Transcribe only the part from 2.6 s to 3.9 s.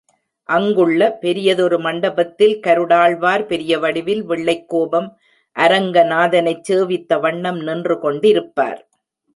கருடாழ்வார் பெரிய